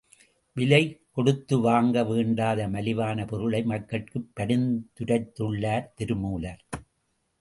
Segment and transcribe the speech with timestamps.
[0.55, 1.01] விலை
[1.11, 6.61] கொடுத்து வாங்க வேண்டாத மலிவான பொருளை மக்கட்குப் பரிந்துரைத் துள்ளார் திருமூலர்.